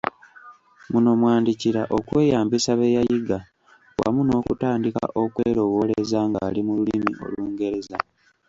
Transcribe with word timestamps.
Muno 0.91 1.09
mw’andikira 1.19 1.81
okweyambisa 1.97 2.71
bye 2.79 2.93
yayiga 2.97 3.37
wamu 3.99 4.21
n’okutandika 4.25 5.03
okwelowooleza 5.21 6.19
ng’ali 6.29 6.59
mu 6.65 6.71
lulimi 6.77 7.11
olungereza. 7.25 7.97